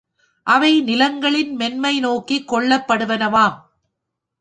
அவை 0.47 0.81
நிலங்களின் 0.81 1.55
மென்மை 1.55 1.99
நோக்கிக் 1.99 2.53
கொள்ளப்படுவனவாம். 2.53 3.57